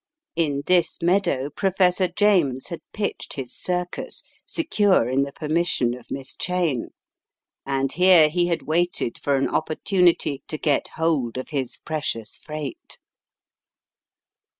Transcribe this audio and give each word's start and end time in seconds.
In 0.35 0.63
this 0.65 0.99
meadow 1.03 1.51
Professor 1.51 2.07
James 2.07 2.69
had 2.69 2.81
pitched 2.91 3.33
his 3.35 3.53
circus, 3.53 4.23
secure 4.47 5.07
in 5.07 5.21
the 5.21 5.31
permission 5.31 5.93
of 5.93 6.09
"Miss 6.09 6.35
Cheyne," 6.35 6.87
and 7.67 7.91
here 7.91 8.27
he 8.27 8.47
had 8.47 8.63
waited 8.63 9.19
for 9.19 9.35
an 9.35 9.47
opportunity 9.47 10.41
to 10.47 10.57
get 10.57 10.87
hold 10.95 11.37
of 11.37 11.49
his 11.49 11.77
precious 11.77 12.35
freight. 12.39 12.97